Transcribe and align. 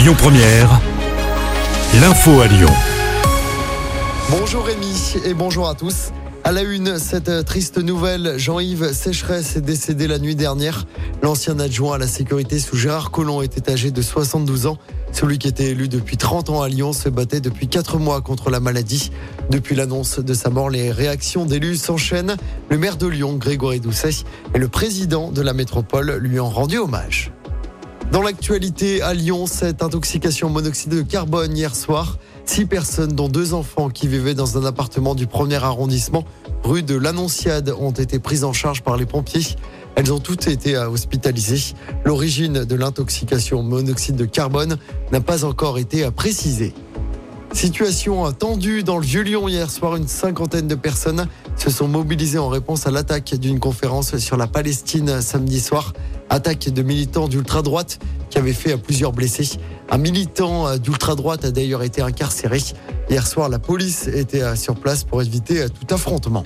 Lyon 0.00 0.14
Première, 0.16 0.80
l'info 2.00 2.40
à 2.40 2.46
Lyon. 2.46 2.70
Bonjour 4.30 4.64
Rémi 4.64 5.16
et 5.26 5.34
bonjour 5.34 5.68
à 5.68 5.74
tous. 5.74 6.12
À 6.42 6.52
la 6.52 6.62
une, 6.62 6.98
cette 6.98 7.44
triste 7.44 7.76
nouvelle, 7.76 8.38
Jean-Yves 8.38 8.94
Sécheresse 8.94 9.56
est 9.56 9.60
décédé 9.60 10.06
la 10.06 10.18
nuit 10.18 10.36
dernière. 10.36 10.86
L'ancien 11.22 11.60
adjoint 11.60 11.96
à 11.96 11.98
la 11.98 12.06
sécurité 12.06 12.58
sous 12.60 12.76
Gérard 12.76 13.10
Collomb 13.10 13.42
était 13.42 13.70
âgé 13.70 13.90
de 13.90 14.00
72 14.00 14.68
ans. 14.68 14.78
Celui 15.12 15.36
qui 15.36 15.48
était 15.48 15.72
élu 15.72 15.86
depuis 15.86 16.16
30 16.16 16.48
ans 16.48 16.62
à 16.62 16.70
Lyon 16.70 16.94
se 16.94 17.10
battait 17.10 17.42
depuis 17.42 17.68
4 17.68 17.98
mois 17.98 18.22
contre 18.22 18.48
la 18.48 18.58
maladie. 18.58 19.10
Depuis 19.50 19.74
l'annonce 19.76 20.18
de 20.18 20.32
sa 20.32 20.48
mort, 20.48 20.70
les 20.70 20.92
réactions 20.92 21.44
d'élus 21.44 21.76
s'enchaînent. 21.76 22.36
Le 22.70 22.78
maire 22.78 22.96
de 22.96 23.06
Lyon, 23.06 23.34
Grégory 23.34 23.80
Doucet, 23.80 24.24
et 24.54 24.58
le 24.58 24.68
président 24.68 25.30
de 25.30 25.42
la 25.42 25.52
métropole 25.52 26.12
lui 26.12 26.40
ont 26.40 26.48
rendu 26.48 26.78
hommage. 26.78 27.32
Dans 28.12 28.22
l'actualité, 28.22 29.02
à 29.02 29.14
Lyon, 29.14 29.46
cette 29.46 29.84
intoxication 29.84 30.50
monoxyde 30.50 30.90
de 30.90 31.02
carbone 31.02 31.56
hier 31.56 31.76
soir. 31.76 32.18
Six 32.44 32.66
personnes, 32.66 33.12
dont 33.12 33.28
deux 33.28 33.54
enfants 33.54 33.88
qui 33.88 34.08
vivaient 34.08 34.34
dans 34.34 34.58
un 34.58 34.64
appartement 34.64 35.14
du 35.14 35.28
premier 35.28 35.62
arrondissement, 35.62 36.24
rue 36.64 36.82
de 36.82 36.96
l'Annonciade, 36.96 37.72
ont 37.78 37.92
été 37.92 38.18
prises 38.18 38.42
en 38.42 38.52
charge 38.52 38.82
par 38.82 38.96
les 38.96 39.06
pompiers. 39.06 39.54
Elles 39.94 40.12
ont 40.12 40.18
toutes 40.18 40.48
été 40.48 40.76
hospitalisées. 40.76 41.76
L'origine 42.04 42.64
de 42.64 42.74
l'intoxication 42.74 43.62
monoxyde 43.62 44.16
de 44.16 44.24
carbone 44.24 44.76
n'a 45.12 45.20
pas 45.20 45.44
encore 45.44 45.78
été 45.78 46.10
précisée. 46.10 46.74
Situation 47.52 48.30
tendue 48.32 48.82
dans 48.82 48.96
le 48.96 49.04
Vieux-Lyon 49.04 49.48
hier 49.48 49.70
soir. 49.70 49.96
Une 49.96 50.06
cinquantaine 50.06 50.68
de 50.68 50.74
personnes 50.74 51.26
se 51.56 51.68
sont 51.68 51.88
mobilisées 51.88 52.38
en 52.38 52.48
réponse 52.48 52.86
à 52.86 52.90
l'attaque 52.90 53.34
d'une 53.34 53.58
conférence 53.58 54.16
sur 54.18 54.36
la 54.36 54.46
Palestine 54.46 55.20
samedi 55.20 55.60
soir. 55.60 55.92
Attaque 56.30 56.68
de 56.68 56.82
militants 56.82 57.28
d'ultra-droite 57.28 57.98
qui 58.30 58.38
avaient 58.38 58.52
fait 58.52 58.76
plusieurs 58.76 59.12
blessés. 59.12 59.58
Un 59.90 59.98
militant 59.98 60.76
d'ultra-droite 60.78 61.44
a 61.44 61.50
d'ailleurs 61.50 61.82
été 61.82 62.02
incarcéré. 62.02 62.60
Hier 63.10 63.26
soir, 63.26 63.48
la 63.48 63.58
police 63.58 64.06
était 64.06 64.54
sur 64.54 64.76
place 64.76 65.02
pour 65.02 65.20
éviter 65.20 65.66
tout 65.68 65.92
affrontement. 65.92 66.44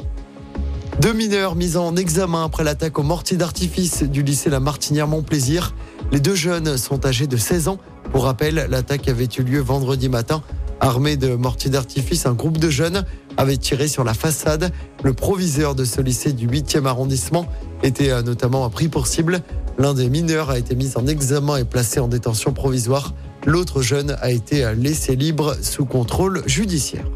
Deux 1.01 1.13
mineurs 1.13 1.55
mis 1.55 1.77
en 1.77 1.97
examen 1.97 2.45
après 2.45 2.65
l'attaque 2.65 2.99
au 2.99 3.03
mortier 3.03 3.37
d'artifice 3.37 4.05
du 4.05 4.23
lycée 4.23 4.49
La 4.49 4.61
Martinière 4.61 5.07
Montplaisir. 5.07 5.75
Les 6.13 6.21
deux 6.21 6.35
jeunes 6.35 6.79
sont 6.79 7.05
âgés 7.05 7.27
de 7.27 7.37
16 7.37 7.69
ans. 7.69 7.79
Pour 8.11 8.25
rappel, 8.25 8.67
l'attaque 8.71 9.09
avait 9.09 9.29
eu 9.37 9.43
lieu 9.43 9.61
vendredi 9.61 10.09
matin. 10.09 10.43
Armé 10.85 11.17
de 11.17 11.35
mortiers 11.35 11.71
d'artifice, 11.71 12.27
un 12.27 12.35
groupe 12.35 12.59
de 12.59 12.69
jeunes 12.69 13.07
avait 13.39 13.57
tiré 13.57 13.89
sur 13.89 14.05
la 14.05 14.13
façade. 14.13 14.71
Le 15.03 15.15
proviseur 15.15 15.75
de 15.75 15.83
ce 15.87 16.03
lycée 16.03 16.35
du 16.35 16.47
8e 16.47 16.85
arrondissement 16.85 17.47
était 17.83 18.23
notamment 18.23 18.69
pris 18.69 18.89
pour 18.89 19.07
cible. 19.07 19.41
L'un 19.79 19.95
des 19.95 20.11
mineurs 20.11 20.51
a 20.51 20.59
été 20.59 20.75
mis 20.75 20.95
en 20.99 21.07
examen 21.07 21.57
et 21.57 21.65
placé 21.65 22.01
en 22.01 22.09
détention 22.09 22.53
provisoire. 22.53 23.15
L'autre 23.47 23.81
jeune 23.81 24.15
a 24.21 24.31
été 24.31 24.75
laissé 24.75 25.17
libre 25.17 25.57
sous 25.63 25.87
contrôle 25.87 26.43
judiciaire. 26.45 27.07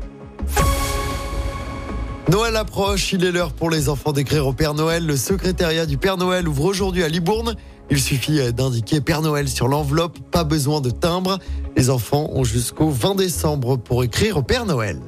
Noël 2.31 2.57
approche, 2.57 3.15
il 3.15 3.25
est 3.25 3.33
l'heure 3.33 3.55
pour 3.55 3.71
les 3.71 3.89
enfants 3.89 4.13
d'écrire 4.13 4.47
au 4.47 4.53
Père 4.53 4.75
Noël. 4.75 5.07
Le 5.07 5.17
secrétariat 5.17 5.87
du 5.87 5.97
Père 5.97 6.19
Noël 6.19 6.47
ouvre 6.47 6.67
aujourd'hui 6.67 7.03
à 7.03 7.09
Libourne. 7.09 7.55
Il 7.91 7.99
suffit 7.99 8.53
d'indiquer 8.53 9.01
Père 9.01 9.23
Noël 9.23 9.49
sur 9.49 9.67
l'enveloppe, 9.67 10.19
pas 10.31 10.45
besoin 10.45 10.83
de 10.83 10.91
timbre. 10.91 11.39
Les 11.75 11.89
enfants 11.89 12.29
ont 12.35 12.45
jusqu'au 12.45 12.91
20 12.91 13.15
décembre 13.15 13.77
pour 13.79 14.05
écrire 14.05 14.37
au 14.37 14.43
Père 14.43 14.67
Noël. 14.67 15.01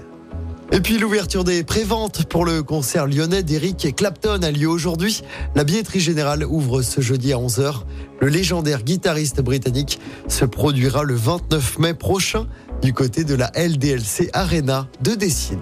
Et 0.73 0.81
puis 0.81 0.97
l'ouverture 0.97 1.45
des 1.45 1.63
préventes 1.63 2.25
pour 2.25 2.47
le 2.47 2.63
concert 2.63 3.07
lyonnais 3.07 3.43
d'Eric 3.43 3.95
Clapton 3.95 4.41
a 4.43 4.51
lieu 4.51 4.69
aujourd'hui. 4.69 5.23
La 5.55 5.65
billetterie 5.65 6.01
générale 6.01 6.47
ouvre 6.47 6.81
ce 6.81 7.03
jeudi 7.03 7.35
à 7.35 7.37
11h. 7.37 7.83
Le 8.21 8.29
légendaire 8.29 8.83
guitariste 8.83 9.43
britannique 9.43 9.99
se 10.27 10.47
produira 10.47 11.03
le 11.03 11.17
29 11.17 11.81
mai 11.81 11.93
prochain 11.93 12.47
du 12.81 12.95
côté 12.95 13.25
de 13.25 13.35
la 13.35 13.51
LDLC 13.57 14.31
Arena 14.33 14.87
de 15.03 15.15
Dessine. 15.15 15.61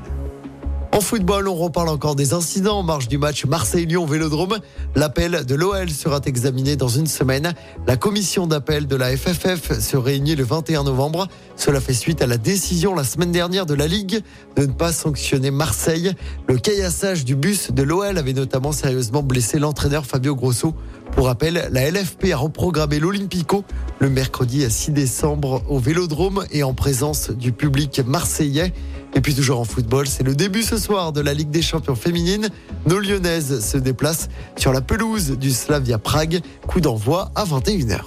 En 0.98 1.00
football, 1.00 1.46
on 1.46 1.54
reparle 1.54 1.90
encore 1.90 2.16
des 2.16 2.32
incidents 2.32 2.80
en 2.80 2.82
marge 2.82 3.06
du 3.06 3.18
match 3.18 3.44
Marseille-Lyon 3.44 4.04
Vélodrome. 4.04 4.58
L'appel 4.96 5.44
de 5.44 5.54
l'OL 5.54 5.90
sera 5.90 6.20
examiné 6.26 6.74
dans 6.74 6.88
une 6.88 7.06
semaine. 7.06 7.54
La 7.86 7.96
commission 7.96 8.48
d'appel 8.48 8.88
de 8.88 8.96
la 8.96 9.16
FFF 9.16 9.78
se 9.78 9.96
réunit 9.96 10.34
le 10.34 10.42
21 10.42 10.82
novembre. 10.82 11.28
Cela 11.54 11.80
fait 11.80 11.94
suite 11.94 12.20
à 12.20 12.26
la 12.26 12.36
décision 12.36 12.96
la 12.96 13.04
semaine 13.04 13.30
dernière 13.30 13.64
de 13.64 13.74
la 13.74 13.86
Ligue 13.86 14.24
de 14.56 14.62
ne 14.62 14.72
pas 14.72 14.90
sanctionner 14.90 15.52
Marseille. 15.52 16.14
Le 16.48 16.58
caillassage 16.58 17.24
du 17.24 17.36
bus 17.36 17.70
de 17.70 17.84
l'OL 17.84 18.18
avait 18.18 18.32
notamment 18.32 18.72
sérieusement 18.72 19.22
blessé 19.22 19.60
l'entraîneur 19.60 20.04
Fabio 20.04 20.34
Grosso. 20.34 20.74
Pour 21.12 21.26
rappel, 21.26 21.68
la 21.70 21.90
LFP 21.92 22.32
a 22.32 22.36
reprogrammé 22.36 22.98
l'Olympico 22.98 23.62
le 24.00 24.10
mercredi 24.10 24.68
6 24.68 24.90
décembre 24.90 25.62
au 25.68 25.78
Vélodrome 25.78 26.44
et 26.50 26.64
en 26.64 26.74
présence 26.74 27.30
du 27.30 27.52
public 27.52 28.02
marseillais. 28.04 28.72
Et 29.14 29.20
puis 29.20 29.34
toujours 29.34 29.60
en 29.60 29.64
football, 29.64 30.06
c'est 30.06 30.22
le 30.22 30.34
début 30.34 30.62
ce 30.62 30.76
soir 30.76 31.12
de 31.12 31.20
la 31.20 31.34
Ligue 31.34 31.50
des 31.50 31.62
champions 31.62 31.96
féminines. 31.96 32.48
Nos 32.86 32.98
Lyonnaises 32.98 33.64
se 33.64 33.78
déplacent 33.78 34.28
sur 34.56 34.72
la 34.72 34.80
pelouse 34.80 35.32
du 35.32 35.50
Slavia 35.50 35.98
Prague. 35.98 36.40
Coup 36.66 36.80
d'envoi 36.80 37.30
à 37.34 37.44
21h. 37.44 38.00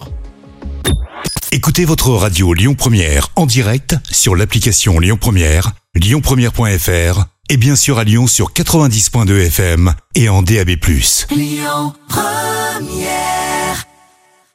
Écoutez 1.51 1.83
votre 1.83 2.11
radio 2.11 2.53
Lyon 2.53 2.75
Première 2.75 3.27
en 3.35 3.45
direct 3.45 3.95
sur 4.09 4.35
l'application 4.35 4.99
Lyon 4.99 5.17
Première, 5.19 5.73
lyonpremière.fr 5.95 7.25
et 7.49 7.57
bien 7.57 7.75
sûr 7.75 7.99
à 7.99 8.05
Lyon 8.05 8.27
sur 8.27 8.53
90.2 8.53 9.47
FM 9.47 9.93
et 10.15 10.29
en 10.29 10.41
DAB+. 10.41 10.69
Lyon 11.29 11.93
Première 12.07 13.50